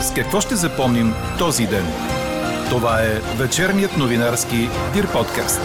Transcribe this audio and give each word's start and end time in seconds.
С 0.00 0.14
какво 0.14 0.40
ще 0.40 0.54
запомним 0.54 1.12
този 1.38 1.66
ден? 1.66 1.84
Това 2.70 3.02
е 3.02 3.38
вечерният 3.38 3.96
новинарски 3.98 4.68
Дир 4.94 5.12
подкаст. 5.12 5.60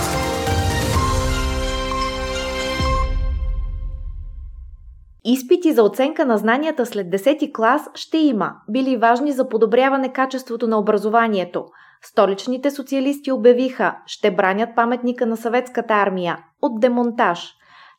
Изпити 5.23 5.73
за 5.73 5.84
оценка 5.84 6.26
на 6.26 6.38
знанията 6.38 6.85
след 6.85 7.07
10 7.07 7.53
клас 7.53 7.81
ще 7.96 8.17
има, 8.17 8.53
били 8.70 8.97
важни 8.97 9.31
за 9.31 9.49
подобряване 9.49 10.13
качеството 10.13 10.67
на 10.67 10.79
образованието. 10.79 11.65
Столичните 12.01 12.72
социалисти 12.72 13.31
обявиха, 13.31 13.96
ще 14.06 14.31
бранят 14.31 14.69
паметника 14.76 15.26
на 15.26 15.38
съветската 15.38 15.94
армия 15.94 16.38
от 16.62 16.80
демонтаж. 16.80 17.53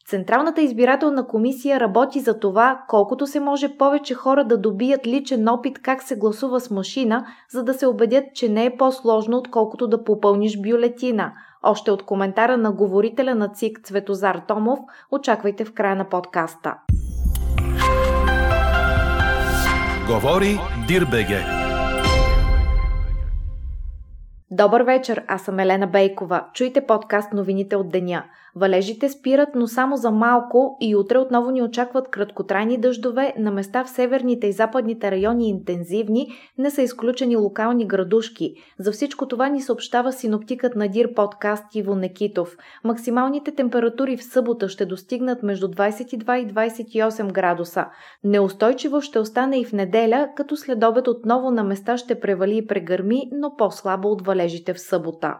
Централната 0.06 0.62
избирателна 0.62 1.26
комисия 1.26 1.80
работи 1.80 2.20
за 2.20 2.40
това 2.40 2.82
колкото 2.88 3.26
се 3.26 3.40
може 3.40 3.76
повече 3.76 4.14
хора 4.14 4.44
да 4.44 4.58
добият 4.58 5.06
личен 5.06 5.48
опит 5.48 5.78
как 5.82 6.02
се 6.02 6.16
гласува 6.16 6.60
с 6.60 6.70
машина, 6.70 7.26
за 7.50 7.62
да 7.64 7.74
се 7.74 7.86
убедят, 7.86 8.24
че 8.34 8.48
не 8.48 8.64
е 8.64 8.76
по-сложно, 8.76 9.36
отколкото 9.36 9.88
да 9.88 10.04
попълниш 10.04 10.60
бюлетина. 10.60 11.32
Още 11.62 11.90
от 11.90 12.02
коментара 12.02 12.56
на 12.56 12.72
говорителя 12.72 13.34
на 13.34 13.48
ЦИК 13.48 13.80
Цветозар 13.82 14.42
Томов 14.48 14.78
очаквайте 15.10 15.64
в 15.64 15.74
края 15.74 15.96
на 15.96 16.08
подкаста. 16.08 16.74
Говори 20.08 20.58
Дирбеге. 20.88 21.62
Добър 24.50 24.80
вечер, 24.80 25.24
аз 25.28 25.42
съм 25.42 25.58
Елена 25.58 25.86
Бейкова. 25.86 26.44
Чуйте 26.54 26.86
подкаст 26.86 27.32
новините 27.32 27.76
от 27.76 27.90
деня. 27.90 28.24
Валежите 28.56 29.08
спират, 29.08 29.48
но 29.54 29.66
само 29.66 29.96
за 29.96 30.10
малко 30.10 30.76
и 30.80 30.96
утре 30.96 31.18
отново 31.18 31.50
ни 31.50 31.62
очакват 31.62 32.08
краткотрайни 32.08 32.78
дъждове, 32.78 33.34
на 33.38 33.50
места 33.50 33.84
в 33.84 33.90
северните 33.90 34.46
и 34.46 34.52
западните 34.52 35.10
райони 35.10 35.48
интензивни, 35.48 36.28
не 36.58 36.70
са 36.70 36.82
изключени 36.82 37.36
локални 37.36 37.86
градушки. 37.86 38.54
За 38.78 38.92
всичко 38.92 39.28
това 39.28 39.48
ни 39.48 39.62
съобщава 39.62 40.12
синоптикът 40.12 40.76
на 40.76 40.88
Дир 40.88 41.14
подкаст 41.14 41.74
Иво 41.74 41.94
Некитов. 41.94 42.56
Максималните 42.84 43.54
температури 43.54 44.16
в 44.16 44.24
събота 44.24 44.68
ще 44.68 44.86
достигнат 44.86 45.42
между 45.42 45.68
22 45.68 46.36
и 46.36 46.54
28 46.54 47.32
градуса. 47.32 47.86
Неустойчиво 48.24 49.00
ще 49.00 49.18
остане 49.18 49.60
и 49.60 49.64
в 49.64 49.72
неделя, 49.72 50.28
като 50.36 50.56
след 50.56 50.84
обед 50.84 51.08
отново 51.08 51.50
на 51.50 51.64
места 51.64 51.96
ще 51.96 52.20
превали 52.20 52.56
и 52.56 52.66
прегърми, 52.66 53.22
но 53.32 53.56
по-слабо 53.56 54.08
от 54.08 54.26
валежите 54.26 54.74
в 54.74 54.80
събота. 54.80 55.34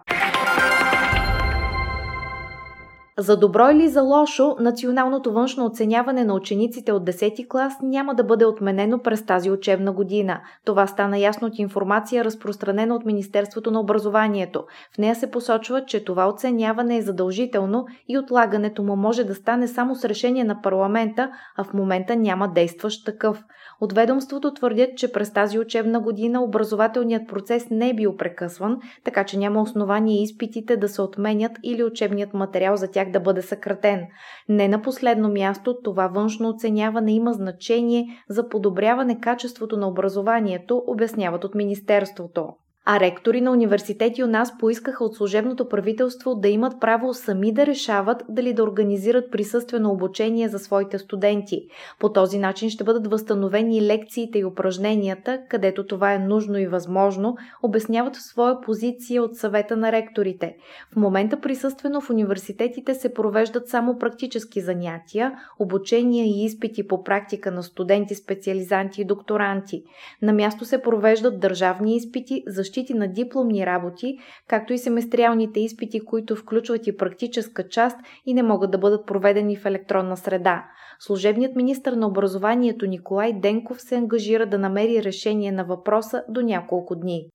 За 3.19 3.37
добро 3.37 3.71
или 3.71 3.89
за 3.89 4.03
лошо, 4.03 4.57
националното 4.61 5.33
външно 5.33 5.67
оценяване 5.67 6.25
на 6.25 6.35
учениците 6.35 6.93
от 6.93 7.05
10 7.05 7.49
клас 7.49 7.75
няма 7.83 8.15
да 8.15 8.25
бъде 8.25 8.45
отменено 8.45 8.99
през 8.99 9.27
тази 9.27 9.51
учебна 9.51 9.93
година. 9.93 10.41
Това 10.65 10.87
стана 10.87 11.19
ясно 11.19 11.49
от 11.49 11.59
информация, 11.59 12.25
разпространена 12.25 12.95
от 12.95 13.05
Министерството 13.05 13.71
на 13.71 13.81
образованието. 13.81 14.65
В 14.95 14.99
нея 14.99 15.15
се 15.15 15.31
посочва, 15.31 15.85
че 15.85 16.05
това 16.05 16.29
оценяване 16.29 16.97
е 16.97 17.03
задължително 17.03 17.87
и 18.09 18.19
отлагането 18.19 18.83
му 18.83 18.97
може 18.97 19.25
да 19.25 19.35
стане 19.35 19.69
само 19.69 19.95
с 19.95 20.05
решение 20.05 20.45
на 20.45 20.63
парламента, 20.63 21.31
а 21.57 21.65
в 21.65 21.73
момента 21.75 22.17
няма 22.17 22.49
действащ 22.49 23.07
такъв. 23.07 23.45
От 23.81 23.93
ведомството 23.93 24.55
твърдят, 24.55 24.97
че 24.97 25.13
през 25.13 25.33
тази 25.33 25.59
учебна 25.59 26.01
година 26.01 26.43
образователният 26.43 27.29
процес 27.29 27.71
не 27.71 27.91
е 27.91 27.95
бил 27.95 28.17
прекъсван, 28.17 28.79
така 29.05 29.25
че 29.25 29.39
няма 29.39 29.63
основание 29.63 30.23
изпитите 30.23 30.77
да 30.77 30.89
се 30.89 31.03
отменят 31.03 31.53
или 31.63 31.85
учебният 31.85 32.35
материал 32.35 32.77
за 32.77 32.91
тях 32.91 33.02
да 33.11 33.21
бъде 33.21 33.43
съкратен. 33.43 34.07
Не 34.49 34.69
на 34.69 34.83
последно 34.83 35.29
място, 35.29 35.77
това 35.85 36.09
външно 36.09 36.49
оценяване 36.49 37.13
има 37.13 37.33
значение 37.33 38.07
за 38.29 38.49
подобряване 38.49 39.21
качеството 39.21 39.77
на 39.77 39.89
образованието, 39.89 40.83
обясняват 40.87 41.45
от 41.45 41.55
Министерството. 41.55 42.49
А 42.85 43.01
ректори 43.01 43.41
на 43.41 43.53
университети 43.53 44.25
у 44.25 44.27
нас 44.27 44.59
поискаха 44.59 45.05
от 45.05 45.15
служебното 45.15 45.69
правителство 45.69 46.35
да 46.35 46.49
имат 46.49 46.81
право 46.81 47.15
сами 47.15 47.53
да 47.53 47.67
решават 47.67 48.23
дали 48.29 48.53
да 48.53 48.63
организират 48.63 49.31
присъствено 49.31 49.91
обучение 49.91 50.49
за 50.49 50.59
своите 50.59 50.99
студенти. 50.99 51.67
По 51.99 52.13
този 52.13 52.39
начин 52.39 52.71
ще 52.71 52.85
бъдат 52.85 53.07
възстановени 53.07 53.87
лекциите 53.87 54.39
и 54.39 54.45
упражненията, 54.45 55.41
където 55.49 55.87
това 55.87 56.15
е 56.15 56.19
нужно 56.19 56.59
и 56.59 56.67
възможно, 56.67 57.37
обясняват 57.63 58.17
в 58.17 58.23
своя 58.23 58.61
позиция 58.61 59.23
от 59.23 59.37
съвета 59.37 59.77
на 59.77 59.93
ректорите. 59.93 60.57
В 60.93 60.97
момента 60.97 61.41
присъствено 61.41 62.01
в 62.01 62.11
университетите 62.11 62.95
се 62.95 63.15
провеждат 63.15 63.69
само 63.69 63.99
практически 63.99 64.61
занятия, 64.61 65.33
обучения 65.59 66.25
и 66.25 66.45
изпити 66.45 66.89
по 66.89 67.05
практика 67.05 67.51
на 67.51 67.63
студенти, 67.63 68.15
специализанти 68.15 69.01
и 69.01 69.05
докторанти. 69.05 69.83
На 70.23 70.33
място 70.33 70.65
се 70.65 70.83
провеждат 70.83 71.41
държавни 71.41 71.97
изпити, 71.97 72.43
за 72.47 72.72
защити 72.73 72.95
на 72.95 73.09
дипломни 73.09 73.67
работи, 73.67 74.19
както 74.49 74.73
и 74.73 74.79
семестриалните 74.79 75.61
изпити, 75.61 76.01
които 76.01 76.37
включват 76.37 76.87
и 76.87 76.97
практическа 76.97 77.69
част 77.69 77.97
и 78.27 78.35
не 78.35 78.43
могат 78.43 78.71
да 78.71 78.79
бъдат 78.79 79.07
проведени 79.07 79.57
в 79.57 79.67
електронна 79.67 80.17
среда. 80.17 80.65
Служебният 81.01 81.57
министр 81.57 81.97
на 81.97 82.07
образованието 82.07 82.87
Николай 82.87 83.33
Денков 83.33 83.81
се 83.81 83.95
ангажира 83.97 84.47
да 84.47 84.59
намери 84.59 85.03
решение 85.03 85.53
на 85.53 85.65
въпроса 85.65 86.23
до 86.29 86.43
няколко 86.43 86.97
дни. 86.97 87.27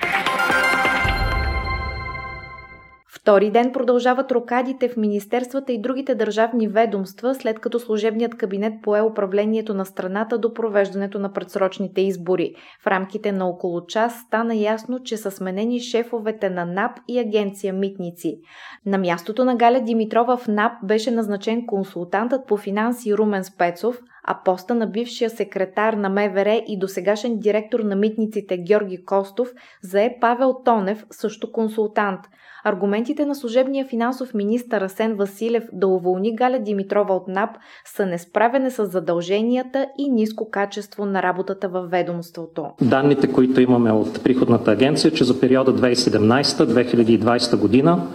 Втори 3.20 3.52
ден 3.52 3.72
продължават 3.72 4.32
рокадите 4.32 4.90
в 4.90 4.98
министерствата 4.98 5.74
и 5.74 5.82
другите 5.82 6.16
държавни 6.16 6.68
ведомства, 6.68 7.36
след 7.36 7.60
като 7.60 7.80
служебният 7.80 8.38
кабинет 8.38 8.74
пое 8.84 9.02
управлението 9.02 9.74
на 9.74 9.86
страната 9.86 10.38
до 10.38 10.54
провеждането 10.54 11.20
на 11.20 11.34
предсрочните 11.34 12.02
избори. 12.02 12.56
В 12.84 12.88
рамките 12.88 13.32
на 13.32 13.48
около 13.48 13.86
час 13.86 14.20
стана 14.28 14.56
ясно, 14.56 15.04
че 15.04 15.18
са 15.18 15.32
сменени 15.32 15.80
шефовете 15.80 16.50
на 16.50 16.66
НАП 16.66 16.92
и 17.08 17.20
агенция 17.20 17.74
Митници. 17.74 18.40
На 18.86 18.98
мястото 18.98 19.46
на 19.46 19.56
Галя 19.56 19.80
Димитрова 19.80 20.38
в 20.38 20.48
НАП 20.48 20.72
беше 20.84 21.12
назначен 21.12 21.66
консултантът 21.66 22.48
по 22.48 22.58
финанси 22.58 23.14
Румен 23.18 23.44
Спецов, 23.44 24.02
а 24.24 24.40
поста 24.46 24.76
на 24.76 24.88
бившия 24.88 25.30
секретар 25.30 25.94
на 25.94 26.10
МВР 26.10 26.62
и 26.68 26.80
досегашен 26.80 27.40
директор 27.40 27.80
на 27.80 27.96
митниците 27.96 28.58
Георги 28.58 29.06
Костов 29.06 29.50
зае 29.82 30.16
Павел 30.22 30.54
Тонев, 30.66 31.06
също 31.12 31.52
консултант. 31.52 32.20
Аргументите 32.68 33.26
на 33.26 33.36
служебния 33.36 33.86
финансов 33.86 34.34
министр 34.34 34.86
Асен 34.86 35.16
Василев 35.16 35.64
да 35.74 35.88
уволни 35.88 36.36
Галя 36.36 36.60
Димитрова 36.60 37.16
от 37.16 37.28
НАП 37.28 37.50
са 37.86 38.06
несправене 38.06 38.72
с 38.72 38.86
задълженията 38.86 39.88
и 39.98 40.10
ниско 40.10 40.50
качество 40.52 41.06
на 41.06 41.24
работата 41.24 41.70
във 41.70 41.92
ведомството. 41.92 42.66
Данните, 42.82 43.32
които 43.32 43.62
имаме 43.62 43.92
от 43.92 44.24
приходната 44.24 44.72
агенция, 44.72 45.12
че 45.12 45.24
за 45.24 45.40
периода 45.40 45.76
2017-2020 45.76 47.58
година 47.58 48.08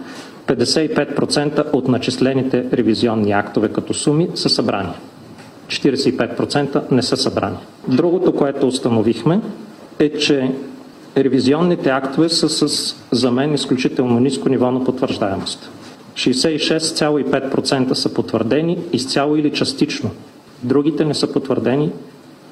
55% 0.47 1.73
от 1.73 1.87
начислените 1.87 2.69
ревизионни 2.73 3.31
актове 3.31 3.69
като 3.69 3.93
суми 3.93 4.29
са 4.35 4.49
събрани. 4.49 4.93
45% 5.67 6.91
не 6.91 7.01
са 7.01 7.17
събрани. 7.17 7.57
Другото, 7.87 8.35
което 8.35 8.67
установихме, 8.67 9.41
е, 9.99 10.09
че 10.09 10.51
ревизионните 11.17 11.89
актове 11.89 12.29
са 12.29 12.49
с, 12.49 12.95
за 13.11 13.31
мен, 13.31 13.53
изключително 13.53 14.19
ниско 14.19 14.49
ниво 14.49 14.71
на 14.71 14.83
потвърждаемост. 14.83 15.69
66,5% 16.15 17.93
са 17.93 18.13
потвърдени 18.13 18.77
изцяло 18.93 19.35
или 19.35 19.53
частично. 19.53 20.11
Другите 20.63 21.05
не 21.05 21.13
са 21.13 21.33
потвърдени 21.33 21.91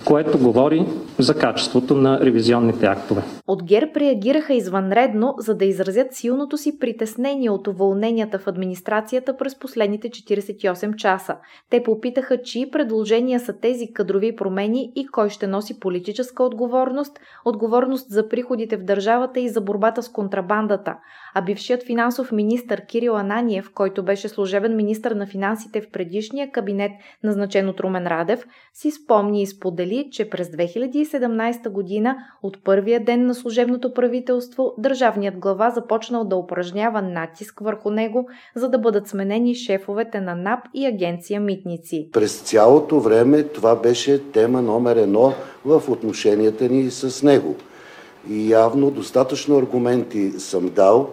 което 0.06 0.38
говори 0.38 0.86
за 1.20 1.34
качеството 1.34 1.96
на 1.96 2.20
ревизионните 2.20 2.86
актове. 2.86 3.22
От 3.48 3.64
ГЕРБ 3.64 3.92
реагираха 4.00 4.54
извънредно, 4.54 5.36
за 5.38 5.56
да 5.56 5.66
изразят 5.66 6.08
силното 6.14 6.58
си 6.58 6.80
притеснение 6.80 7.50
от 7.50 7.68
уволненията 7.68 8.40
в 8.40 8.48
администрацията 8.48 9.38
през 9.38 9.60
последните 9.60 10.10
48 10.10 10.96
часа. 10.96 11.36
Те 11.70 11.84
попитаха, 11.84 12.42
чии 12.42 12.72
предложения 12.72 13.40
са 13.40 13.54
тези 13.54 13.94
кадрови 13.94 14.36
промени 14.36 14.92
и 14.96 15.08
кой 15.08 15.30
ще 15.30 15.48
носи 15.48 15.80
политическа 15.80 16.44
отговорност, 16.44 17.20
отговорност 17.46 18.10
за 18.10 18.30
приходите 18.30 18.78
в 18.78 18.84
държавата 18.84 19.40
и 19.40 19.50
за 19.50 19.62
борбата 19.62 20.04
с 20.04 20.10
контрабандата. 20.10 20.96
А 21.34 21.42
бившият 21.42 21.84
финансов 21.84 22.32
министр 22.32 22.82
Кирил 22.86 23.16
Ананиев, 23.16 23.72
който 23.74 24.04
беше 24.04 24.30
служебен 24.30 24.76
министр 24.76 25.16
на 25.16 25.28
финансите 25.28 25.82
в 25.82 25.92
предишния 25.92 26.52
кабинет, 26.52 26.92
назначен 27.24 27.70
от 27.70 27.80
Румен 27.80 28.08
Радев, 28.08 28.46
си 28.74 28.92
спомни 28.92 29.42
и 29.42 29.48
сподели 29.48 29.91
сподели, 29.92 30.10
че 30.12 30.30
през 30.30 30.48
2017 30.48 31.70
година 31.70 32.16
от 32.44 32.64
първия 32.64 33.04
ден 33.04 33.26
на 33.26 33.36
служебното 33.36 33.94
правителство 33.94 34.74
държавният 34.78 35.38
глава 35.38 35.70
започнал 35.70 36.24
да 36.24 36.36
упражнява 36.36 37.02
натиск 37.02 37.60
върху 37.60 37.90
него, 37.90 38.28
за 38.56 38.70
да 38.70 38.78
бъдат 38.78 39.08
сменени 39.08 39.56
шефовете 39.56 40.22
на 40.22 40.36
НАП 40.36 40.60
и 40.74 40.86
агенция 40.86 41.42
Митници. 41.42 42.10
През 42.12 42.42
цялото 42.42 43.00
време 43.00 43.44
това 43.44 43.76
беше 43.76 44.32
тема 44.32 44.62
номер 44.62 44.96
едно 44.96 45.34
в 45.66 45.82
отношенията 45.90 46.70
ни 46.70 46.92
с 46.92 47.24
него. 47.24 47.56
И 48.30 48.52
явно 48.52 48.92
достатъчно 48.92 49.58
аргументи 49.58 50.32
съм 50.32 50.70
дал, 50.76 51.10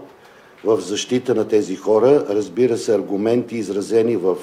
в 0.64 0.80
защита 0.80 1.34
на 1.34 1.48
тези 1.48 1.76
хора. 1.76 2.26
Разбира 2.30 2.76
се, 2.76 2.94
аргументи, 2.94 3.56
изразени 3.56 4.16
в 4.16 4.36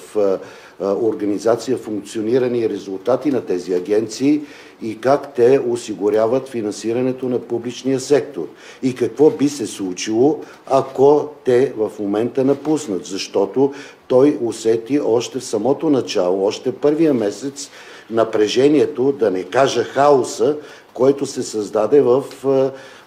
организация, 0.79 1.77
функциониране 1.77 2.57
и 2.57 2.69
резултати 2.69 3.31
на 3.31 3.41
тези 3.41 3.73
агенции 3.73 4.41
и 4.81 5.01
как 5.01 5.33
те 5.33 5.59
осигуряват 5.67 6.49
финансирането 6.49 7.29
на 7.29 7.39
публичния 7.39 7.99
сектор 7.99 8.47
и 8.83 8.95
какво 8.95 9.29
би 9.29 9.49
се 9.49 9.67
случило, 9.67 10.39
ако 10.67 11.29
те 11.45 11.73
в 11.77 11.91
момента 11.99 12.43
напуснат, 12.43 13.05
защото 13.05 13.73
той 14.07 14.37
усети 14.41 14.99
още 14.99 15.39
в 15.39 15.45
самото 15.45 15.89
начало, 15.89 16.45
още 16.45 16.71
първия 16.71 17.13
месец 17.13 17.69
напрежението, 18.09 19.11
да 19.11 19.31
не 19.31 19.43
кажа 19.43 19.83
хаоса, 19.83 20.57
който 20.95 21.25
се 21.25 21.43
създаде 21.43 22.01
в, 22.01 22.23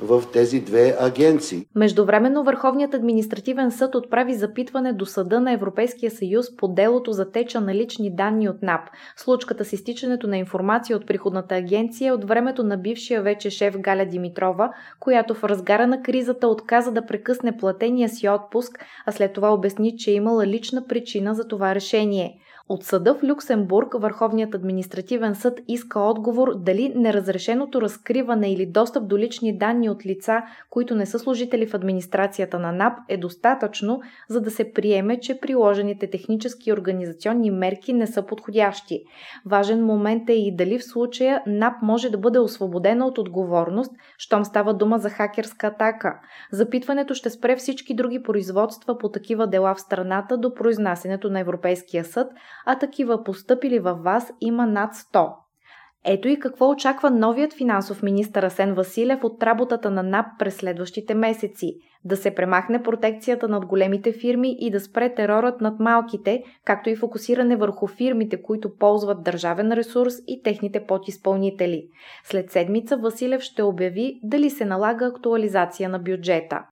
в 0.01 0.23
тези 0.33 0.61
две 0.61 0.97
агенции. 1.01 1.67
Междувременно 1.75 2.45
Върховният 2.45 2.95
административен 2.95 3.71
съд 3.71 3.95
отправи 3.95 4.35
запитване 4.35 4.93
до 4.93 5.07
Съда 5.07 5.41
на 5.41 5.53
Европейския 5.53 6.11
съюз 6.11 6.57
по 6.57 6.69
делото 6.69 7.13
за 7.13 7.31
теча 7.31 7.61
на 7.61 7.75
лични 7.75 8.15
данни 8.15 8.49
от 8.49 8.63
НАП. 8.63 8.81
Случката 9.17 9.65
с 9.65 9.73
изтичането 9.73 10.27
на 10.27 10.39
информация 10.39 10.97
от 10.97 11.07
приходната 11.07 11.55
агенция 11.55 12.09
е 12.09 12.13
от 12.13 12.25
времето 12.25 12.65
на 12.65 12.77
бившия 12.77 13.23
вече 13.23 13.51
шеф 13.51 13.79
Галя 13.79 14.05
Димитрова, 14.05 14.71
която 15.01 15.35
в 15.35 15.45
разгара 15.45 15.87
на 15.87 16.03
кризата 16.03 16.49
отказа 16.49 16.93
да 16.93 17.07
прекъсне 17.07 17.57
платения 17.57 18.09
си 18.09 18.29
отпуск, 18.29 18.85
а 19.07 19.13
след 19.13 19.33
това 19.33 19.53
обясни, 19.55 19.97
че 19.97 20.11
е 20.11 20.15
имала 20.15 20.47
лична 20.47 20.87
причина 20.87 21.35
за 21.35 21.49
това 21.49 21.75
решение. 21.75 22.39
От 22.69 22.85
съда 22.85 23.15
в 23.15 23.25
Люксембург 23.25 23.95
Върховният 23.95 24.55
административен 24.55 25.35
съд 25.35 25.61
иска 25.69 26.01
отговор 26.01 26.55
дали 26.57 26.93
неразрешеното 26.97 27.81
разкриване 27.81 28.53
или 28.53 28.67
достъп 28.67 29.09
до 29.09 29.19
лични 29.19 29.59
данни 29.59 29.91
от 29.91 30.07
лица, 30.07 30.43
които 30.71 30.95
не 30.95 31.07
са 31.07 31.19
служители 31.19 31.67
в 31.67 31.75
администрацията 31.75 32.59
на 32.59 32.73
НАП, 32.73 32.99
е 33.09 33.17
достатъчно, 33.17 34.01
за 34.29 34.41
да 34.41 34.51
се 34.51 34.73
приеме, 34.73 35.21
че 35.21 35.41
приложените 35.41 36.11
технически 36.11 36.71
и 36.71 36.73
организационни 36.73 37.51
мерки 37.51 37.93
не 37.93 38.07
са 38.07 38.27
подходящи. 38.27 39.03
Важен 39.47 39.85
момент 39.85 40.31
е 40.31 40.33
и 40.33 40.57
дали 40.57 40.79
в 40.79 40.85
случая 40.85 41.43
НАП 41.47 41.75
може 41.83 42.11
да 42.11 42.19
бъде 42.19 42.39
освободена 42.39 43.07
от 43.07 43.19
отговорност, 43.19 43.93
щом 44.19 44.45
става 44.45 44.75
дума 44.75 44.99
за 44.99 45.11
хакерска 45.11 45.67
атака. 45.67 46.21
Запитването 46.53 47.15
ще 47.15 47.31
спре 47.31 47.57
всички 47.57 47.95
други 47.95 48.23
производства 48.23 48.99
по 48.99 49.09
такива 49.09 49.47
дела 49.47 49.75
в 49.75 49.81
страната 49.81 50.39
до 50.39 50.55
произнасянето 50.55 51.31
на 51.31 51.41
Европейския 51.41 52.05
съд, 52.05 52.29
а 52.67 52.79
такива 52.79 53.25
постъпили 53.25 53.79
във 53.79 54.03
вас 54.03 54.33
има 54.41 54.67
над 54.67 54.95
100. 54.95 55.33
Ето 56.05 56.29
и 56.29 56.39
какво 56.39 56.71
очаква 56.71 57.11
новият 57.11 57.53
финансов 57.53 58.03
министр 58.03 58.47
Асен 58.47 58.75
Василев 58.75 59.25
от 59.25 59.43
работата 59.43 59.91
на 59.91 60.03
НАП 60.03 60.27
през 60.39 60.57
следващите 60.57 61.15
месеци. 61.15 61.75
Да 62.05 62.17
се 62.17 62.35
премахне 62.35 62.83
протекцията 62.83 63.49
над 63.49 63.67
големите 63.67 64.13
фирми 64.13 64.57
и 64.61 64.71
да 64.71 64.81
спре 64.81 65.15
терорът 65.15 65.61
над 65.61 65.81
малките, 65.81 66.43
както 66.65 66.91
и 66.91 66.97
фокусиране 66.97 67.57
върху 67.57 67.87
фирмите, 67.87 68.43
които 68.43 68.77
ползват 68.77 69.23
държавен 69.23 69.73
ресурс 69.73 70.15
и 70.27 70.43
техните 70.43 70.87
подизпълнители. 70.87 71.89
След 72.25 72.51
седмица 72.51 72.97
Василев 72.97 73.41
ще 73.41 73.63
обяви 73.63 74.21
дали 74.23 74.51
се 74.51 74.65
налага 74.65 75.07
актуализация 75.07 75.89
на 75.89 75.99
бюджета. 75.99 76.65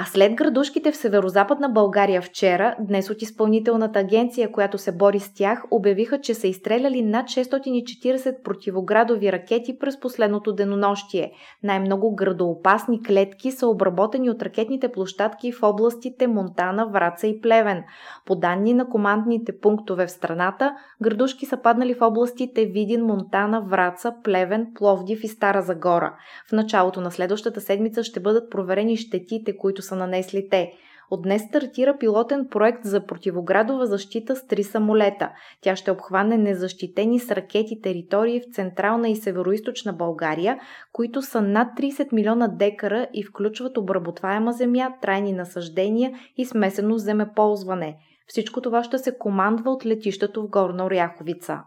А 0.00 0.04
след 0.04 0.34
градушките 0.34 0.92
в 0.92 0.96
северо-западна 0.96 1.68
България 1.68 2.22
вчера, 2.22 2.76
днес 2.80 3.10
от 3.10 3.22
изпълнителната 3.22 3.98
агенция, 3.98 4.52
която 4.52 4.78
се 4.78 4.92
бори 4.92 5.20
с 5.20 5.34
тях, 5.34 5.64
обявиха, 5.70 6.20
че 6.20 6.34
са 6.34 6.46
изстреляли 6.46 7.02
над 7.02 7.26
640 7.26 8.42
противоградови 8.42 9.32
ракети 9.32 9.78
през 9.78 10.00
последното 10.00 10.52
денонощие. 10.52 11.32
Най-много 11.62 12.14
градоопасни 12.14 13.02
клетки 13.02 13.50
са 13.50 13.66
обработени 13.66 14.30
от 14.30 14.42
ракетните 14.42 14.92
площадки 14.92 15.52
в 15.52 15.62
областите 15.62 16.26
Монтана, 16.26 16.86
Враца 16.86 17.26
и 17.26 17.40
Плевен. 17.40 17.84
По 18.26 18.36
данни 18.36 18.74
на 18.74 18.88
командните 18.88 19.58
пунктове 19.58 20.06
в 20.06 20.10
страната, 20.10 20.74
градушки 21.02 21.46
са 21.46 21.56
паднали 21.62 21.94
в 21.94 22.02
областите 22.02 22.66
Видин, 22.66 23.04
Монтана, 23.04 23.60
Враца, 23.60 24.14
Плевен, 24.24 24.66
Пловдив 24.74 25.24
и 25.24 25.28
Стара 25.28 25.62
Загора. 25.62 26.14
В 26.48 26.52
началото 26.52 27.00
на 27.00 27.10
следващата 27.10 27.60
седмица 27.60 28.04
ще 28.04 28.20
бъдат 28.20 28.50
проверени 28.50 28.96
щетите, 28.96 29.56
които 29.56 29.87
са 29.88 29.96
нанесли 29.96 30.48
те. 30.50 30.72
От 31.10 31.22
днес 31.22 31.42
стартира 31.42 31.98
пилотен 31.98 32.46
проект 32.50 32.84
за 32.84 33.06
противоградова 33.06 33.86
защита 33.86 34.36
с 34.36 34.46
три 34.46 34.64
самолета. 34.64 35.30
Тя 35.60 35.76
ще 35.76 35.90
обхване 35.90 36.36
незащитени 36.36 37.20
с 37.20 37.30
ракети 37.30 37.80
територии 37.82 38.40
в 38.40 38.54
Централна 38.54 39.08
и 39.08 39.16
Североизточна 39.16 39.92
България, 39.92 40.58
които 40.92 41.22
са 41.22 41.42
над 41.42 41.68
30 41.78 42.12
милиона 42.12 42.48
декара 42.48 43.06
и 43.14 43.24
включват 43.24 43.78
обработваема 43.78 44.52
земя, 44.52 44.90
трайни 45.02 45.32
насъждения 45.32 46.12
и 46.36 46.44
смесено 46.44 46.98
земеползване. 46.98 47.96
Всичко 48.26 48.60
това 48.60 48.84
ще 48.84 48.98
се 48.98 49.18
командва 49.18 49.70
от 49.70 49.86
летището 49.86 50.42
в 50.42 50.48
Горна 50.48 50.84
Оряховица. 50.84 51.58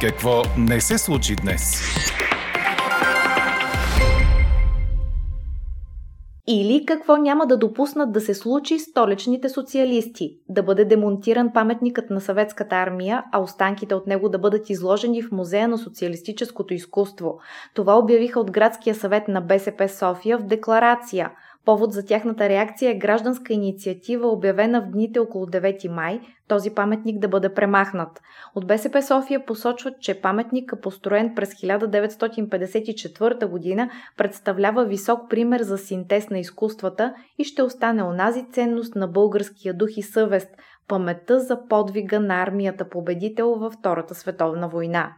Какво 0.00 0.42
не 0.58 0.80
се 0.80 0.98
случи 0.98 1.36
днес? 1.36 1.82
Или 6.48 6.86
какво 6.86 7.16
няма 7.16 7.46
да 7.46 7.56
допуснат 7.56 8.12
да 8.12 8.20
се 8.20 8.34
случи 8.34 8.78
столичните 8.78 9.48
социалисти? 9.48 10.38
Да 10.48 10.62
бъде 10.62 10.84
демонтиран 10.84 11.52
паметникът 11.52 12.10
на 12.10 12.20
съветската 12.20 12.76
армия, 12.76 13.24
а 13.32 13.40
останките 13.40 13.94
от 13.94 14.06
него 14.06 14.28
да 14.28 14.38
бъдат 14.38 14.70
изложени 14.70 15.22
в 15.22 15.32
Музея 15.32 15.68
на 15.68 15.78
социалистическото 15.78 16.74
изкуство. 16.74 17.38
Това 17.74 17.98
обявиха 17.98 18.40
от 18.40 18.50
Градския 18.50 18.94
съвет 18.94 19.28
на 19.28 19.40
БСП 19.40 19.88
София 19.88 20.38
в 20.38 20.42
декларация– 20.42 21.30
Повод 21.64 21.92
за 21.92 22.06
тяхната 22.06 22.48
реакция 22.48 22.90
е 22.90 22.98
гражданска 22.98 23.52
инициатива, 23.52 24.28
обявена 24.28 24.80
в 24.80 24.90
дните 24.90 25.18
около 25.18 25.46
9 25.46 25.88
май, 25.88 26.20
този 26.48 26.70
паметник 26.70 27.18
да 27.18 27.28
бъде 27.28 27.54
премахнат. 27.54 28.20
От 28.54 28.66
БСП 28.66 29.02
София 29.02 29.46
посочват, 29.46 30.00
че 30.00 30.20
паметникът, 30.20 30.82
построен 30.82 31.34
през 31.34 31.54
1954 31.54 33.46
година, 33.46 33.90
представлява 34.16 34.84
висок 34.84 35.30
пример 35.30 35.62
за 35.62 35.78
синтез 35.78 36.30
на 36.30 36.38
изкуствата 36.38 37.14
и 37.38 37.44
ще 37.44 37.62
остане 37.62 38.02
онази 38.02 38.46
ценност 38.52 38.94
на 38.94 39.08
българския 39.08 39.74
дух 39.74 39.88
и 39.96 40.02
съвест– 40.02 40.48
паметта 40.88 41.40
за 41.40 41.68
подвига 41.68 42.20
на 42.20 42.42
армията 42.42 42.88
победител 42.88 43.54
във 43.54 43.72
Втората 43.72 44.14
световна 44.14 44.68
война. 44.68 45.14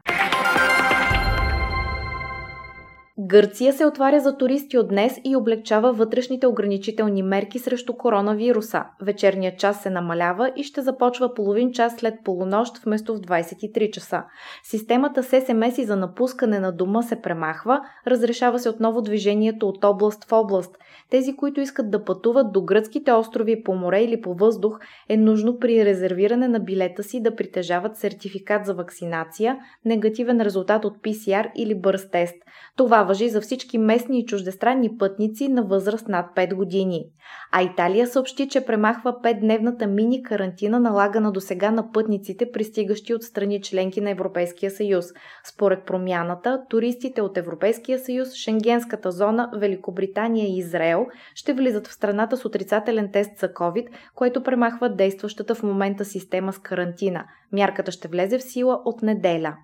Гърция 3.18 3.72
се 3.72 3.86
отваря 3.86 4.20
за 4.20 4.36
туристи 4.36 4.78
от 4.78 4.88
днес 4.88 5.20
и 5.24 5.36
облегчава 5.36 5.92
вътрешните 5.92 6.46
ограничителни 6.46 7.22
мерки 7.22 7.58
срещу 7.58 7.94
коронавируса. 7.96 8.84
Вечерният 9.02 9.58
час 9.58 9.82
се 9.82 9.90
намалява 9.90 10.52
и 10.56 10.62
ще 10.62 10.82
започва 10.82 11.34
половин 11.34 11.72
час 11.72 11.96
след 11.96 12.14
полунощ 12.24 12.78
вместо 12.78 13.14
в 13.14 13.20
23 13.20 13.90
часа. 13.90 14.22
Системата 14.62 15.22
ССМС 15.22 15.86
за 15.86 15.96
напускане 15.96 16.60
на 16.60 16.72
дома 16.72 17.02
се 17.02 17.20
премахва, 17.22 17.80
разрешава 18.06 18.58
се 18.58 18.68
отново 18.68 19.02
движението 19.02 19.68
от 19.68 19.84
област 19.84 20.24
в 20.24 20.32
област. 20.32 20.76
Тези, 21.10 21.36
които 21.36 21.60
искат 21.60 21.90
да 21.90 22.04
пътуват 22.04 22.52
до 22.52 22.62
гръцките 22.62 23.12
острови 23.12 23.62
по 23.62 23.74
море 23.74 24.02
или 24.02 24.20
по 24.20 24.34
въздух, 24.34 24.78
е 25.08 25.16
нужно 25.16 25.58
при 25.58 25.84
резервиране 25.84 26.48
на 26.48 26.60
билета 26.60 27.02
си 27.02 27.22
да 27.22 27.36
притежават 27.36 27.96
сертификат 27.96 28.66
за 28.66 28.74
вакцинация, 28.74 29.58
негативен 29.84 30.40
резултат 30.40 30.84
от 30.84 30.98
PCR 30.98 31.52
или 31.56 31.74
бърз 31.74 32.10
тест. 32.10 32.34
Това 32.76 33.03
въжи 33.04 33.28
за 33.28 33.40
всички 33.40 33.78
местни 33.78 34.18
и 34.18 34.26
чуждестранни 34.26 34.96
пътници 34.98 35.48
на 35.48 35.62
възраст 35.62 36.08
над 36.08 36.26
5 36.36 36.54
години. 36.54 37.04
А 37.52 37.62
Италия 37.62 38.06
съобщи, 38.06 38.48
че 38.48 38.64
премахва 38.64 39.12
5-дневната 39.12 39.86
мини 39.86 40.22
карантина, 40.22 40.80
налагана 40.80 41.32
до 41.32 41.40
сега 41.40 41.70
на 41.70 41.92
пътниците, 41.92 42.50
пристигащи 42.50 43.14
от 43.14 43.22
страни 43.22 43.62
членки 43.62 44.00
на 44.00 44.10
Европейския 44.10 44.70
съюз. 44.70 45.04
Според 45.44 45.84
промяната, 45.86 46.62
туристите 46.70 47.22
от 47.22 47.36
Европейския 47.36 47.98
съюз, 47.98 48.34
Шенгенската 48.34 49.10
зона, 49.10 49.50
Великобритания 49.56 50.46
и 50.46 50.58
Израел 50.58 51.06
ще 51.34 51.52
влизат 51.52 51.86
в 51.86 51.92
страната 51.92 52.36
с 52.36 52.44
отрицателен 52.44 53.10
тест 53.12 53.38
за 53.38 53.48
COVID, 53.48 53.86
което 54.14 54.42
премахва 54.42 54.94
действащата 54.94 55.54
в 55.54 55.62
момента 55.62 56.04
система 56.04 56.52
с 56.52 56.58
карантина. 56.58 57.24
Мярката 57.52 57.92
ще 57.92 58.08
влезе 58.08 58.38
в 58.38 58.42
сила 58.42 58.82
от 58.84 59.02
неделя. 59.02 59.56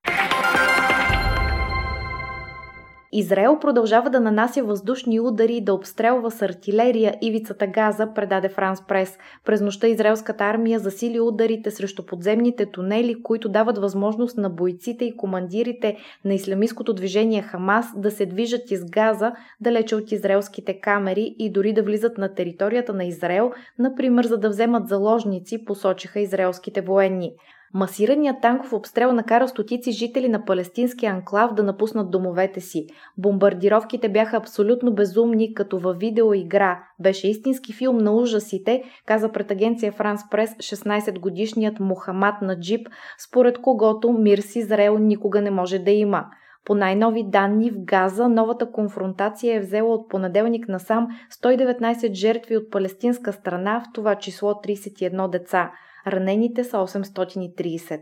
Израел 3.12 3.58
продължава 3.58 4.10
да 4.10 4.20
нанася 4.20 4.62
въздушни 4.62 5.20
удари 5.20 5.56
и 5.56 5.64
да 5.64 5.74
обстрелва 5.74 6.30
с 6.30 6.42
артилерия 6.42 7.14
ивицата 7.22 7.66
Газа, 7.66 8.08
предаде 8.14 8.48
Франс 8.48 8.86
Прес. 8.86 9.18
През 9.44 9.60
нощта 9.60 9.86
израелската 9.86 10.44
армия 10.44 10.78
засили 10.78 11.20
ударите 11.20 11.70
срещу 11.70 12.06
подземните 12.06 12.66
тунели, 12.66 13.22
които 13.22 13.48
дават 13.48 13.78
възможност 13.78 14.38
на 14.38 14.50
бойците 14.50 15.04
и 15.04 15.16
командирите 15.16 15.96
на 16.24 16.34
исламистското 16.34 16.92
движение 16.92 17.42
Хамас 17.42 17.86
да 17.96 18.10
се 18.10 18.26
движат 18.26 18.70
из 18.70 18.84
Газа, 18.84 19.32
далече 19.60 19.96
от 19.96 20.12
израелските 20.12 20.80
камери 20.80 21.34
и 21.38 21.50
дори 21.52 21.72
да 21.72 21.82
влизат 21.82 22.18
на 22.18 22.34
територията 22.34 22.92
на 22.92 23.04
Израел, 23.04 23.52
например 23.78 24.24
за 24.24 24.38
да 24.38 24.48
вземат 24.48 24.88
заложници, 24.88 25.64
посочиха 25.64 26.20
израелските 26.20 26.80
военни. 26.80 27.32
Масираният 27.74 28.40
танков 28.42 28.72
обстрел 28.72 29.12
накара 29.12 29.48
стотици 29.48 29.92
жители 29.92 30.28
на 30.28 30.44
палестинския 30.44 31.12
анклав 31.12 31.54
да 31.54 31.62
напуснат 31.62 32.10
домовете 32.10 32.60
си. 32.60 32.86
Бомбардировките 33.18 34.08
бяха 34.08 34.36
абсолютно 34.36 34.94
безумни, 34.94 35.54
като 35.54 35.78
във 35.78 35.98
видеоигра. 35.98 36.78
Беше 36.98 37.28
истински 37.28 37.72
филм 37.72 37.98
на 37.98 38.12
ужасите, 38.12 38.82
каза 39.06 39.32
пред 39.32 39.50
агенция 39.50 39.92
Франс 39.92 40.20
Прес 40.30 40.50
16-годишният 40.54 41.80
Мухамад 41.80 42.42
Наджиб, 42.42 42.88
според 43.18 43.58
когото 43.58 44.12
мир 44.12 44.38
с 44.38 44.56
Израел 44.56 44.98
никога 44.98 45.40
не 45.40 45.50
може 45.50 45.78
да 45.78 45.90
има. 45.90 46.24
По 46.64 46.74
най-нови 46.74 47.24
данни 47.30 47.70
в 47.70 47.84
Газа 47.84 48.28
новата 48.28 48.70
конфронтация 48.70 49.56
е 49.56 49.60
взела 49.60 49.94
от 49.94 50.08
понеделник 50.08 50.68
насам 50.68 51.08
119 51.42 52.12
жертви 52.12 52.56
от 52.56 52.70
палестинска 52.70 53.32
страна, 53.32 53.80
в 53.80 53.92
това 53.94 54.14
число 54.14 54.50
31 54.50 55.30
деца. 55.30 55.72
Ранените 56.06 56.64
са 56.64 56.76
830. 56.76 58.00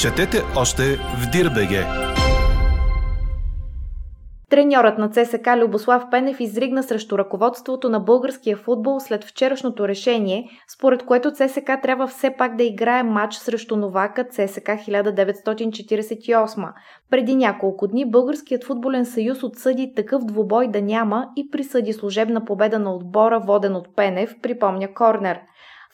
Четете 0.00 0.42
още 0.56 0.82
в 0.96 1.30
Дирбеге. 1.32 2.07
Треньорът 4.50 4.98
на 4.98 5.08
ЦСК 5.08 5.48
Любослав 5.56 6.10
Пенев 6.10 6.40
изригна 6.40 6.82
срещу 6.82 7.18
ръководството 7.18 7.88
на 7.88 8.00
българския 8.00 8.56
футбол 8.56 9.00
след 9.00 9.24
вчерашното 9.24 9.88
решение, 9.88 10.50
според 10.68 11.02
което 11.02 11.30
ЦСК 11.30 11.70
трябва 11.82 12.06
все 12.06 12.34
пак 12.38 12.56
да 12.56 12.64
играе 12.64 13.02
матч 13.02 13.34
срещу 13.34 13.76
новака 13.76 14.24
ЦСК 14.24 14.68
1948. 14.68 16.72
Преди 17.10 17.36
няколко 17.36 17.88
дни 17.88 18.10
Българският 18.10 18.64
футболен 18.64 19.06
съюз 19.06 19.42
отсъди 19.42 19.92
такъв 19.96 20.24
двубой 20.24 20.68
да 20.68 20.82
няма 20.82 21.28
и 21.36 21.50
присъди 21.50 21.92
служебна 21.92 22.44
победа 22.44 22.78
на 22.78 22.94
отбора, 22.94 23.40
воден 23.40 23.76
от 23.76 23.96
Пенев, 23.96 24.34
припомня 24.42 24.94
Корнер. 24.94 25.40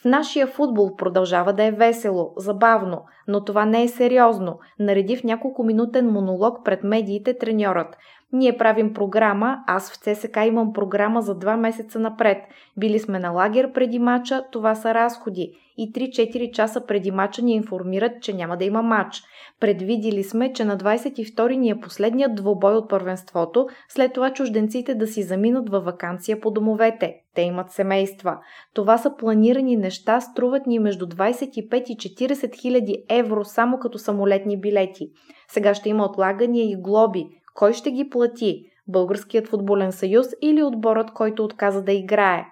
В 0.01 0.05
нашия 0.05 0.47
футбол 0.47 0.95
продължава 0.95 1.53
да 1.53 1.63
е 1.63 1.71
весело, 1.71 2.33
забавно, 2.37 3.01
но 3.27 3.43
това 3.43 3.65
не 3.65 3.83
е 3.83 3.87
сериозно, 3.87 4.59
нареди 4.79 5.17
в 5.17 5.23
няколко 5.23 5.63
минутен 5.63 6.11
монолог 6.11 6.65
пред 6.65 6.83
медиите 6.83 7.37
треньорът. 7.37 7.97
Ние 8.33 8.57
правим 8.57 8.93
програма, 8.93 9.63
аз 9.67 9.91
в 9.91 9.97
ЦСК 9.97 10.37
имам 10.45 10.73
програма 10.73 11.21
за 11.21 11.35
два 11.35 11.57
месеца 11.57 11.99
напред. 11.99 12.37
Били 12.77 12.99
сме 12.99 13.19
на 13.19 13.29
лагер 13.29 13.71
преди 13.73 13.99
мача, 13.99 14.43
това 14.51 14.75
са 14.75 14.93
разходи. 14.93 15.51
И 15.77 15.91
3-4 15.91 16.51
часа 16.51 16.85
преди 16.85 17.11
мача 17.11 17.41
ни 17.41 17.53
информират, 17.53 18.11
че 18.21 18.33
няма 18.33 18.57
да 18.57 18.65
има 18.65 18.81
мач. 18.81 19.23
Предвидили 19.59 20.23
сме, 20.23 20.53
че 20.53 20.65
на 20.65 20.77
22 20.77 21.55
ни 21.55 21.69
е 21.69 21.79
последният 21.79 22.35
двобой 22.35 22.73
от 22.73 22.89
първенството, 22.89 23.67
след 23.89 24.13
това 24.13 24.33
чужденците 24.33 24.95
да 24.95 25.07
си 25.07 25.23
заминат 25.23 25.69
във 25.69 25.83
вакансия 25.83 26.41
по 26.41 26.51
домовете. 26.51 27.15
Те 27.35 27.41
имат 27.41 27.71
семейства. 27.71 28.37
Това 28.73 28.97
са 28.97 29.15
планирани 29.17 29.75
неща, 29.75 30.21
струват 30.21 30.67
ни 30.67 30.79
между 30.79 31.05
25 31.05 31.83
и 31.89 31.97
40 31.97 32.61
хиляди 32.61 33.03
евро 33.09 33.45
само 33.45 33.79
като 33.79 33.97
самолетни 33.97 34.59
билети. 34.59 35.09
Сега 35.47 35.73
ще 35.73 35.89
има 35.89 36.05
отлагания 36.05 36.71
и 36.71 36.75
глоби, 36.75 37.25
кой 37.55 37.73
ще 37.73 37.91
ги 37.91 38.09
плати? 38.09 38.65
Българският 38.87 39.47
футболен 39.47 39.91
съюз 39.91 40.27
или 40.41 40.63
отборът, 40.63 41.11
който 41.11 41.43
отказа 41.43 41.83
да 41.83 41.91
играе? 41.91 42.45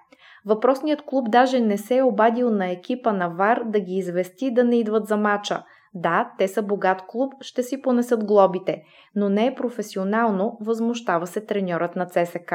Въпросният 0.45 1.01
клуб 1.05 1.25
даже 1.29 1.59
не 1.59 1.77
се 1.77 1.97
е 1.97 2.03
обадил 2.03 2.49
на 2.49 2.71
екипа 2.71 3.13
на 3.13 3.29
ВАР 3.29 3.61
да 3.65 3.79
ги 3.79 3.93
извести 3.93 4.53
да 4.53 4.63
не 4.63 4.75
идват 4.75 5.07
за 5.07 5.17
мача. 5.17 5.63
Да, 5.93 6.31
те 6.37 6.47
са 6.47 6.61
богат 6.61 7.01
клуб, 7.07 7.33
ще 7.41 7.63
си 7.63 7.81
понесат 7.81 8.25
глобите, 8.25 8.83
но 9.15 9.29
не 9.29 9.45
е 9.45 9.55
професионално, 9.55 10.57
възмущава 10.61 11.27
се 11.27 11.41
треньорът 11.41 11.95
на 11.95 12.05
ЦСК. 12.05 12.53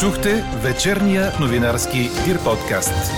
Чухте 0.00 0.30
вечерния 0.64 1.22
новинарски 1.40 1.98
Дир 1.98 2.38
подкаст. 2.44 3.12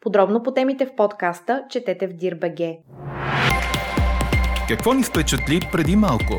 Подробно 0.00 0.42
по 0.42 0.52
темите 0.52 0.86
в 0.86 0.94
подкаста 0.96 1.64
четете 1.70 2.06
в 2.06 2.12
Дирбеге. 2.12 2.78
Какво 4.68 4.92
ни 4.92 5.02
впечатли 5.02 5.60
преди 5.72 5.96
малко? 5.96 6.34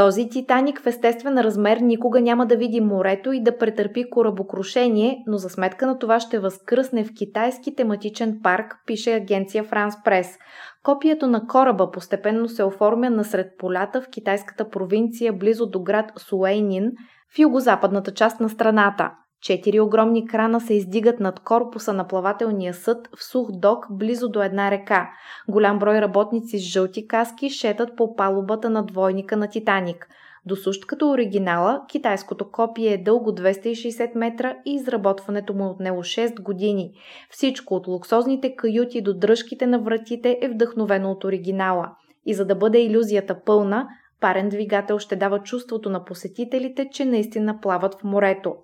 Този 0.00 0.28
Титаник 0.28 0.80
в 0.80 0.86
естествен 0.86 1.38
размер 1.38 1.76
никога 1.76 2.20
няма 2.20 2.46
да 2.46 2.56
види 2.56 2.80
морето 2.80 3.32
и 3.32 3.42
да 3.42 3.58
претърпи 3.58 4.10
корабокрушение, 4.10 5.24
но 5.26 5.36
за 5.36 5.48
сметка 5.48 5.86
на 5.86 5.98
това 5.98 6.20
ще 6.20 6.38
възкръсне 6.38 7.04
в 7.04 7.14
китайски 7.18 7.74
тематичен 7.74 8.40
парк, 8.42 8.74
пише 8.86 9.14
агенция 9.14 9.64
Франс 9.64 9.94
Прес. 10.04 10.38
Копието 10.82 11.26
на 11.26 11.46
кораба 11.46 11.90
постепенно 11.90 12.48
се 12.48 12.64
оформя 12.64 13.10
насред 13.10 13.46
полята 13.58 14.02
в 14.02 14.08
китайската 14.08 14.68
провинция 14.68 15.32
близо 15.32 15.66
до 15.66 15.82
град 15.82 16.12
Суейнин, 16.18 16.92
в 17.34 17.38
югозападната 17.38 18.14
част 18.14 18.40
на 18.40 18.48
страната. 18.48 19.10
Четири 19.42 19.80
огромни 19.80 20.26
крана 20.26 20.60
се 20.60 20.74
издигат 20.74 21.20
над 21.20 21.40
корпуса 21.40 21.92
на 21.92 22.08
плавателния 22.08 22.74
съд 22.74 23.08
в 23.16 23.24
сух 23.24 23.48
док 23.52 23.86
близо 23.90 24.28
до 24.28 24.42
една 24.42 24.70
река. 24.70 25.10
Голям 25.48 25.78
брой 25.78 26.00
работници 26.00 26.58
с 26.58 26.62
жълти 26.62 27.08
каски 27.08 27.50
шетат 27.50 27.96
по 27.96 28.16
палубата 28.16 28.70
на 28.70 28.82
двойника 28.86 29.36
на 29.36 29.48
Титаник. 29.48 30.08
Досущ 30.46 30.86
като 30.86 31.10
оригинала, 31.10 31.82
китайското 31.88 32.50
копие 32.50 32.92
е 32.92 33.02
дълго 33.02 33.30
260 33.30 34.18
метра 34.18 34.56
и 34.66 34.74
изработването 34.74 35.54
му 35.54 35.64
е 35.64 35.68
отнело 35.68 36.02
6 36.02 36.42
години. 36.42 36.92
Всичко 37.30 37.74
от 37.74 37.86
луксозните 37.86 38.56
каюти 38.56 39.00
до 39.02 39.14
дръжките 39.14 39.66
на 39.66 39.78
вратите 39.78 40.38
е 40.42 40.48
вдъхновено 40.48 41.10
от 41.10 41.24
оригинала. 41.24 41.90
И 42.26 42.34
за 42.34 42.44
да 42.44 42.54
бъде 42.54 42.78
иллюзията 42.78 43.40
пълна, 43.44 43.88
парен 44.20 44.48
двигател 44.48 44.98
ще 44.98 45.16
дава 45.16 45.38
чувството 45.38 45.90
на 45.90 46.04
посетителите, 46.04 46.88
че 46.92 47.04
наистина 47.04 47.60
плават 47.60 47.94
в 47.94 48.04
морето. 48.04 48.54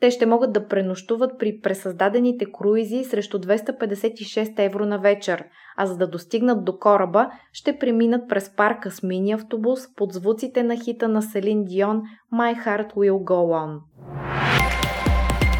Те 0.00 0.10
ще 0.10 0.26
могат 0.26 0.52
да 0.52 0.68
пренощуват 0.68 1.38
при 1.38 1.60
пресъздадените 1.60 2.44
круизи 2.52 3.04
срещу 3.04 3.38
256 3.38 4.58
евро 4.58 4.86
на 4.86 4.98
вечер, 4.98 5.44
а 5.76 5.86
за 5.86 5.96
да 5.96 6.06
достигнат 6.06 6.64
до 6.64 6.78
кораба, 6.78 7.30
ще 7.52 7.78
преминат 7.78 8.28
през 8.28 8.56
парка 8.56 8.90
с 8.90 9.02
мини 9.02 9.32
автобус 9.32 9.80
под 9.96 10.12
звуците 10.12 10.62
на 10.62 10.76
хита 10.76 11.08
на 11.08 11.22
Селин 11.22 11.64
Дион 11.64 12.02
My 12.34 12.64
Heart 12.64 12.94
Will 12.94 13.24
Go 13.24 13.64
On. 13.64 13.78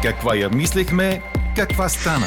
Каква 0.03 0.35
я 0.35 0.49
мислехме, 0.49 1.21
каква 1.55 1.89
стана? 1.89 2.25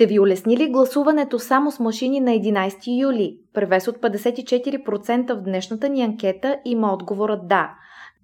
Ще 0.00 0.06
ви 0.06 0.20
улесни 0.20 0.56
ли 0.56 0.70
гласуването 0.70 1.38
само 1.38 1.70
с 1.70 1.80
машини 1.80 2.20
на 2.20 2.30
11 2.30 3.00
юли? 3.02 3.38
Превес 3.54 3.88
от 3.88 3.96
54% 3.96 5.34
в 5.34 5.42
днешната 5.42 5.88
ни 5.88 6.02
анкета 6.02 6.56
има 6.64 6.94
отговорът 6.94 7.48
да. 7.48 7.70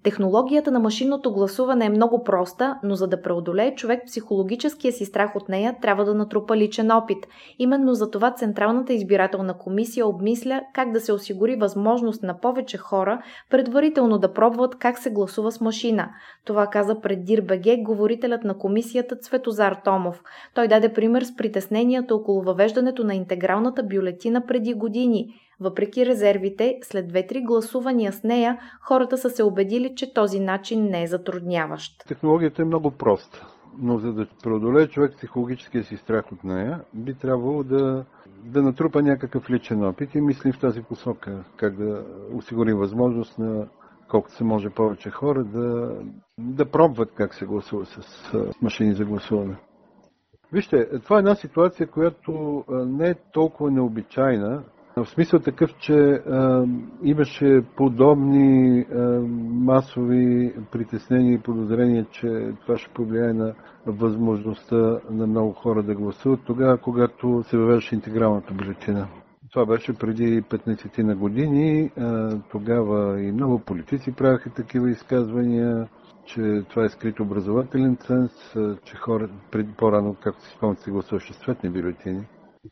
Технологията 0.07 0.71
на 0.71 0.79
машинното 0.79 1.33
гласуване 1.33 1.85
е 1.85 1.89
много 1.89 2.23
проста, 2.23 2.79
но 2.83 2.95
за 2.95 3.07
да 3.07 3.21
преодолее 3.21 3.75
човек 3.75 4.03
психологическия 4.05 4.93
си 4.93 5.05
страх 5.05 5.35
от 5.35 5.49
нея, 5.49 5.75
трябва 5.81 6.05
да 6.05 6.13
натрупа 6.13 6.57
личен 6.57 6.91
опит. 6.91 7.17
Именно 7.59 7.93
за 7.93 8.11
това 8.11 8.31
Централната 8.31 8.93
избирателна 8.93 9.57
комисия 9.57 10.07
обмисля 10.07 10.61
как 10.73 10.91
да 10.91 10.99
се 10.99 11.13
осигури 11.13 11.55
възможност 11.55 12.23
на 12.23 12.39
повече 12.39 12.77
хора 12.77 13.21
предварително 13.49 14.17
да 14.17 14.33
пробват 14.33 14.75
как 14.75 14.97
се 14.97 15.09
гласува 15.09 15.51
с 15.51 15.61
машина. 15.61 16.09
Това 16.45 16.67
каза 16.67 17.01
пред 17.01 17.25
Дирбеге 17.25 17.77
говорителят 17.77 18.43
на 18.43 18.57
комисията 18.57 19.15
Цветозар 19.15 19.77
Томов. 19.83 20.23
Той 20.53 20.67
даде 20.67 20.93
пример 20.93 21.21
с 21.21 21.35
притесненията 21.35 22.15
около 22.15 22.41
въвеждането 22.41 23.03
на 23.03 23.15
интегралната 23.15 23.83
бюлетина 23.83 24.45
преди 24.45 24.73
години– 24.73 25.27
въпреки 25.59 26.05
резервите, 26.05 26.79
след 26.83 27.07
две-три 27.07 27.41
гласувания 27.41 28.11
с 28.11 28.23
нея, 28.23 28.59
хората 28.81 29.17
са 29.17 29.29
се 29.29 29.43
убедили, 29.43 29.95
че 29.95 30.13
този 30.13 30.39
начин 30.39 30.83
не 30.83 31.03
е 31.03 31.07
затрудняващ. 31.07 32.03
Технологията 32.07 32.61
е 32.61 32.65
много 32.65 32.91
проста, 32.91 33.47
но 33.79 33.97
за 33.97 34.13
да 34.13 34.27
преодолее 34.43 34.87
човек 34.87 35.13
психологическия 35.17 35.83
си 35.83 35.97
страх 35.97 36.31
от 36.31 36.43
нея, 36.43 36.81
би 36.93 37.13
трябвало 37.13 37.63
да, 37.63 38.05
да 38.43 38.61
натрупа 38.61 39.01
някакъв 39.01 39.49
личен 39.49 39.83
опит 39.83 40.15
и 40.15 40.21
мислим 40.21 40.53
в 40.53 40.59
тази 40.59 40.81
посока, 40.81 41.43
как 41.55 41.75
да 41.75 42.05
осигурим 42.33 42.77
възможност 42.77 43.39
на 43.39 43.67
колкото 44.09 44.35
се 44.35 44.43
може 44.43 44.69
повече 44.69 45.09
хора 45.09 45.43
да, 45.43 45.95
да 46.39 46.65
пробват 46.65 47.11
как 47.15 47.33
се 47.33 47.45
гласува 47.45 47.85
с, 47.85 48.01
с 48.01 48.61
машини 48.61 48.93
за 48.93 49.05
гласуване. 49.05 49.55
Вижте, 50.53 50.99
това 50.99 51.15
е 51.15 51.19
една 51.19 51.35
ситуация, 51.35 51.87
която 51.87 52.63
не 52.69 53.09
е 53.09 53.15
толкова 53.33 53.71
необичайна, 53.71 54.63
в 55.03 55.09
смисъл 55.09 55.39
такъв, 55.39 55.77
че 55.77 55.93
а, 55.93 56.65
имаше 57.03 57.61
подобни 57.75 58.79
а, 58.81 59.01
масови 59.49 60.53
притеснения 60.71 61.33
и 61.33 61.41
подозрения, 61.41 62.05
че 62.11 62.53
това 62.61 62.77
ще 62.77 62.93
повлияе 62.93 63.33
на 63.33 63.53
възможността 63.85 64.99
на 65.09 65.27
много 65.27 65.51
хора 65.53 65.83
да 65.83 65.95
гласуват 65.95 66.39
тогава, 66.45 66.77
когато 66.77 67.43
се 67.43 67.57
въвеждаше 67.57 67.95
интегралната 67.95 68.53
бюлетина. 68.53 69.07
Това 69.51 69.65
беше 69.65 69.93
преди 69.93 70.41
15 70.41 71.03
на 71.03 71.15
години. 71.15 71.91
А, 71.97 72.37
тогава 72.51 73.21
и 73.21 73.31
много 73.31 73.59
политици 73.59 74.11
правяха 74.11 74.49
такива 74.49 74.89
изказвания, 74.89 75.87
че 76.25 76.63
това 76.69 76.85
е 76.85 76.89
скрит 76.89 77.19
образователен 77.19 77.97
ценз, 77.97 78.31
че 78.83 78.95
хора, 78.95 79.29
преди 79.51 79.71
по-рано, 79.77 80.15
както 80.23 80.41
си 80.43 80.51
спомняте, 80.57 80.91
гласуваше 80.91 81.33
с 81.33 81.37
цветни 81.37 81.69
бюлетини 81.69 82.25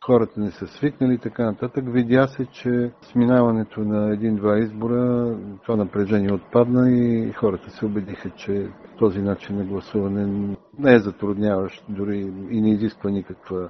хората 0.04 0.40
не 0.40 0.50
са 0.50 0.66
свикнали 0.66 1.14
и 1.14 1.18
така 1.18 1.44
нататък. 1.44 1.84
Видя 1.88 2.26
се, 2.28 2.46
че 2.46 2.92
сминаването 3.02 3.80
на 3.80 4.12
един-два 4.12 4.58
избора, 4.58 5.34
това 5.62 5.76
напрежение 5.76 6.32
отпадна 6.32 6.90
и 6.90 7.32
хората 7.32 7.70
се 7.70 7.86
убедиха, 7.86 8.30
че 8.30 8.68
този 8.98 9.18
начин 9.18 9.56
на 9.56 9.64
гласуване 9.64 10.56
не 10.78 10.94
е 10.94 10.98
затрудняващ, 10.98 11.84
дори 11.88 12.18
и 12.50 12.60
не 12.60 12.70
изисква 12.70 13.10
никаква, 13.10 13.68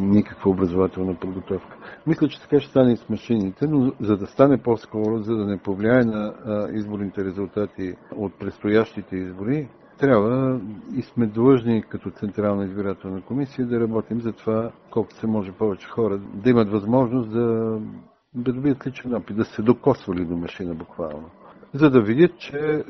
никаква 0.00 0.50
образователна 0.50 1.14
подготовка. 1.20 1.76
Мисля, 2.06 2.28
че 2.28 2.40
така 2.40 2.60
ще 2.60 2.70
стане 2.70 2.92
и 2.92 2.96
с 2.96 3.08
машините, 3.08 3.66
но 3.66 3.92
за 4.00 4.16
да 4.16 4.26
стане 4.26 4.62
по-скоро, 4.62 5.18
за 5.18 5.36
да 5.36 5.44
не 5.44 5.58
повлияе 5.58 6.04
на 6.04 6.34
изборните 6.72 7.24
резултати 7.24 7.94
от 8.16 8.38
предстоящите 8.38 9.16
избори, 9.16 9.68
трябва 10.02 10.60
и 10.96 11.02
сме 11.02 11.26
длъжни 11.26 11.82
като 11.82 12.10
Централна 12.10 12.64
избирателна 12.64 13.22
комисия 13.22 13.66
да 13.66 13.80
работим 13.80 14.20
за 14.20 14.32
това 14.32 14.70
колкото 14.90 15.16
се 15.16 15.26
може 15.26 15.52
повече 15.52 15.88
хора 15.88 16.18
да 16.18 16.50
имат 16.50 16.70
възможност 16.70 17.32
да, 17.32 17.78
да 18.34 18.52
добият 18.52 18.86
личен 18.86 19.14
опит, 19.14 19.36
да 19.36 19.44
се 19.44 19.62
докосвали 19.62 20.24
до 20.24 20.36
машина 20.36 20.74
буквално. 20.74 21.30
За 21.74 21.90
да 21.90 22.02
видят, 22.02 22.38
че 22.38 22.58
е, 22.58 22.82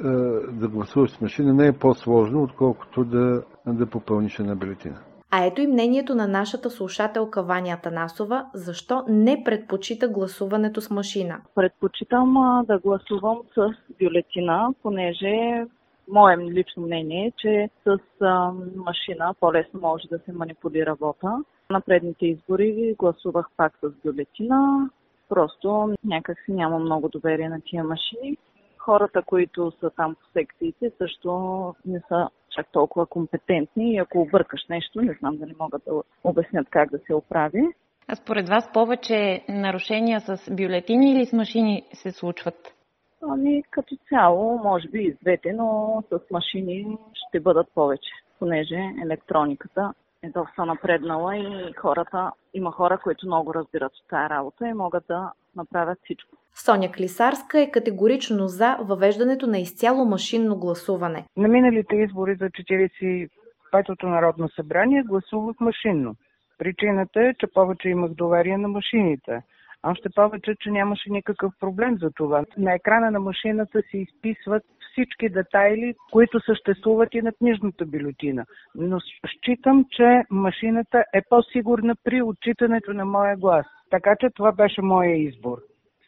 да 0.53 0.69
гласуваш 0.69 1.11
с 1.11 1.21
машина 1.21 1.55
не 1.55 1.67
е 1.67 1.73
по-сложно, 1.73 2.43
отколкото 2.43 3.05
да, 3.05 3.43
да 3.67 3.87
попълниш 3.87 4.39
една 4.39 4.55
бюлетина. 4.55 4.99
А 5.31 5.45
ето 5.45 5.61
и 5.61 5.67
мнението 5.67 6.15
на 6.15 6.29
нашата 6.29 6.71
слушателка 6.71 7.43
Ваня 7.43 7.79
Танасова, 7.83 8.47
защо 8.55 9.05
не 9.09 9.45
предпочита 9.45 10.09
гласуването 10.09 10.81
с 10.81 10.91
машина. 10.91 11.41
Предпочитам 11.55 12.35
да 12.67 12.79
гласувам 12.79 13.39
с 13.55 13.69
бюлетина, 14.01 14.69
понеже 14.83 15.65
Мое 16.13 16.37
лично 16.37 16.83
мнение 16.83 17.27
е, 17.27 17.33
че 17.39 17.69
с 17.85 17.99
а, 18.21 18.53
машина 18.77 19.35
по-лесно 19.41 19.81
може 19.81 20.09
да 20.09 20.19
се 20.19 20.33
манипулира 20.33 20.95
вота. 20.95 21.39
На 21.71 21.81
предните 21.81 22.27
избори 22.27 22.95
гласувах 22.99 23.47
пак 23.57 23.79
с 23.83 23.91
бюлетина. 24.05 24.91
Просто 25.29 25.95
някак 26.05 26.39
си 26.45 26.53
няма 26.53 26.79
много 26.79 27.09
доверие 27.09 27.49
на 27.49 27.61
тия 27.65 27.85
машини. 27.85 28.37
Хората, 28.79 29.23
които 29.27 29.73
са 29.81 29.91
там 29.91 30.15
по 30.15 30.27
секциите, 30.33 30.93
също 30.99 31.75
не 31.87 32.01
са 32.09 32.29
чак 32.51 32.67
толкова 32.73 33.07
компетентни 33.07 33.95
и 33.95 33.99
ако 33.99 34.21
объркаш 34.21 34.61
нещо, 34.71 35.03
не 35.03 35.17
знам 35.21 35.37
дали 35.37 35.55
могат 35.61 35.83
да 35.87 36.03
обяснят 36.25 36.67
как 36.71 36.91
да 36.91 36.99
се 36.99 37.15
оправи. 37.15 37.63
А 38.09 38.15
според 38.15 38.49
вас 38.49 38.73
повече 38.73 39.45
нарушения 39.49 40.21
с 40.21 40.55
бюлетини 40.55 41.13
или 41.13 41.27
с 41.27 41.33
машини 41.33 41.83
се 41.93 42.11
случват? 42.11 42.82
Ами 43.29 43.63
като 43.71 43.97
цяло, 44.09 44.61
може 44.65 44.89
би 44.89 44.99
и 44.99 45.17
двете, 45.23 45.53
но 45.53 46.03
с 46.11 46.31
машини 46.31 46.99
ще 47.15 47.41
бъдат 47.41 47.67
повече, 47.75 48.11
понеже 48.39 48.95
електрониката 49.05 49.93
е 50.23 50.31
доста 50.31 50.67
напреднала 50.67 51.37
и 51.37 51.73
хората, 51.73 52.33
има 52.55 52.73
хора, 52.73 52.99
които 53.03 53.27
много 53.27 53.55
разбират 53.55 53.93
от 53.97 54.09
тази 54.09 54.31
работа 54.31 54.69
и 54.69 54.73
могат 54.73 55.05
да 55.09 55.33
направят 55.57 55.99
всичко. 56.05 56.37
Соня 56.55 56.93
Клисарска 56.93 57.61
е 57.61 57.71
категорично 57.71 58.49
за 58.49 58.77
въвеждането 58.81 59.47
на 59.47 59.59
изцяло 59.59 60.05
машинно 60.05 60.57
гласуване. 60.57 61.25
На 61.37 61.49
миналите 61.49 61.97
избори 61.97 62.35
за 62.35 62.45
45-то 62.45 64.07
Народно 64.07 64.49
събрание 64.49 65.03
гласувах 65.03 65.61
машинно. 65.61 66.15
Причината 66.59 67.21
е, 67.21 67.35
че 67.35 67.47
повече 67.47 67.89
имах 67.89 68.11
доверие 68.13 68.59
на 68.59 68.69
машините. 68.69 69.43
Още 69.83 70.09
повече, 70.15 70.55
че 70.61 70.71
нямаше 70.71 71.11
никакъв 71.11 71.53
проблем 71.61 71.99
за 71.99 72.11
това. 72.11 72.45
На 72.59 72.75
екрана 72.75 73.11
на 73.11 73.21
машината 73.21 73.83
се 73.91 73.99
изписват 73.99 74.63
всички 74.93 75.29
детайли, 75.29 75.95
които 76.13 76.41
съществуват 76.41 77.15
и 77.15 77.23
на 77.23 77.33
книжната 77.33 77.87
бюлетина. 77.87 78.45
Но 78.75 78.99
считам, 79.27 79.85
че 79.91 80.23
машината 80.31 81.05
е 81.15 81.23
по-сигурна 81.29 81.95
при 82.05 82.23
отчитането 82.23 82.93
на 82.93 83.05
моя 83.05 83.37
глас. 83.37 83.67
Така 83.91 84.17
че 84.21 84.31
това 84.35 84.53
беше 84.53 84.83
моя 84.83 85.17
избор. 85.17 85.59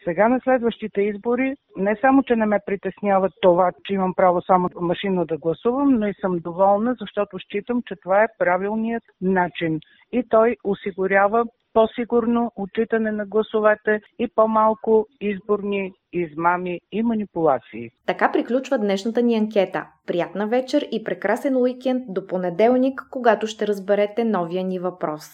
Сега 0.05 0.29
на 0.29 0.41
следващите 0.41 1.01
избори 1.01 1.55
не 1.77 1.97
само, 2.01 2.23
че 2.23 2.37
не 2.37 2.47
ме 2.47 2.59
притеснява 2.67 3.31
това, 3.43 3.73
че 3.85 3.95
имам 3.95 4.15
право 4.15 4.43
само 4.43 4.69
машинно 4.81 5.25
да 5.25 5.39
гласувам, 5.39 5.95
но 5.99 6.07
и 6.07 6.15
съм 6.21 6.39
доволна, 6.39 6.97
защото 7.01 7.39
считам, 7.39 7.83
че 7.87 7.95
това 8.03 8.23
е 8.23 8.35
правилният 8.39 9.03
начин. 9.21 9.81
И 10.13 10.29
той 10.29 10.57
осигурява 10.65 11.45
по-сигурно 11.75 12.53
отчитане 12.57 13.13
на 13.13 13.27
гласовете 13.27 14.01
и 14.19 14.29
по-малко 14.37 15.07
изборни 15.21 15.93
измами 16.13 16.81
и 16.93 17.03
манипулации. 17.03 17.91
Така 18.07 18.33
приключва 18.33 18.79
днешната 18.79 19.23
ни 19.23 19.37
анкета. 19.37 19.87
Приятна 20.07 20.47
вечер 20.47 20.87
и 20.93 21.05
прекрасен 21.05 21.57
уикенд 21.57 22.03
до 22.09 22.27
понеделник, 22.27 23.03
когато 23.11 23.47
ще 23.47 23.67
разберете 23.67 24.25
новия 24.25 24.65
ни 24.65 24.79
въпрос. 24.79 25.25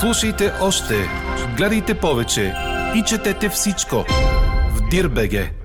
Слушайте 0.00 0.44
още, 0.62 0.94
гледайте 1.56 1.94
повече 2.00 2.52
и 2.96 3.02
четете 3.02 3.48
всичко 3.48 3.96
в 4.74 4.88
Дирбеге. 4.90 5.59